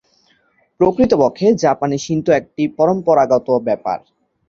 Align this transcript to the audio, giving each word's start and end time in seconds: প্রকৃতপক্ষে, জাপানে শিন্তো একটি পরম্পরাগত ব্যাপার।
প্রকৃতপক্ষে, 0.79 1.47
জাপানে 1.63 1.97
শিন্তো 2.05 2.29
একটি 2.39 2.63
পরম্পরাগত 2.77 3.47
ব্যাপার। 3.67 3.99